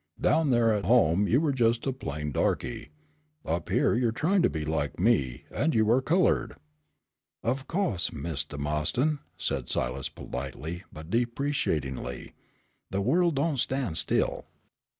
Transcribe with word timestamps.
Down 0.19 0.49
there 0.49 0.73
at 0.73 0.85
home 0.85 1.27
you 1.27 1.39
were 1.39 1.51
just 1.53 1.85
a 1.85 1.93
plain 1.93 2.31
darky. 2.31 2.89
Up 3.45 3.69
here 3.69 3.93
you 3.93 4.07
are 4.07 4.11
trying 4.11 4.41
to 4.41 4.49
be 4.49 4.65
like 4.65 4.99
me, 4.99 5.43
and 5.51 5.75
you 5.75 5.87
are 5.91 6.01
colored." 6.01 6.55
"Of 7.43 7.67
co'se, 7.67 8.11
Mistah 8.11 8.57
Ma'ston," 8.57 9.19
said 9.37 9.69
Silas 9.69 10.09
politely, 10.09 10.85
but 10.91 11.11
deprecatingly, 11.11 12.33
"the 12.89 12.99
worl' 12.99 13.29
don't 13.29 13.57
stan' 13.57 13.93
still." 13.93 14.47